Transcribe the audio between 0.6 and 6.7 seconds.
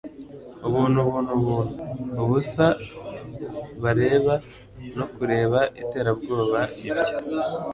ubuntu, ubuntu, ubuntu! ubusa bareba no kureba iterabwoba